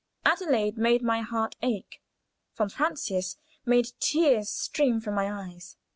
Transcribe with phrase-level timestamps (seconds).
[0.25, 2.01] Adelaide made my heart ache;
[2.55, 5.77] von Francius made tears stream from my eyes.